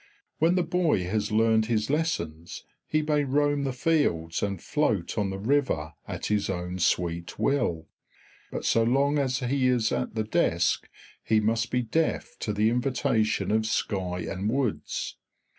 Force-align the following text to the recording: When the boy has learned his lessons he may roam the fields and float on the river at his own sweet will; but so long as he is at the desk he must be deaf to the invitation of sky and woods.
When 0.39 0.55
the 0.55 0.63
boy 0.63 1.03
has 1.03 1.31
learned 1.31 1.67
his 1.67 1.91
lessons 1.91 2.63
he 2.87 3.03
may 3.03 3.23
roam 3.23 3.65
the 3.65 3.71
fields 3.71 4.41
and 4.41 4.59
float 4.59 5.15
on 5.15 5.29
the 5.29 5.37
river 5.37 5.93
at 6.07 6.25
his 6.25 6.49
own 6.49 6.79
sweet 6.79 7.37
will; 7.37 7.87
but 8.51 8.65
so 8.65 8.81
long 8.81 9.19
as 9.19 9.41
he 9.41 9.67
is 9.67 9.91
at 9.91 10.15
the 10.15 10.23
desk 10.23 10.89
he 11.23 11.39
must 11.39 11.69
be 11.69 11.83
deaf 11.83 12.35
to 12.39 12.51
the 12.51 12.71
invitation 12.71 13.51
of 13.51 13.67
sky 13.67 14.21
and 14.27 14.49
woods. 14.49 15.17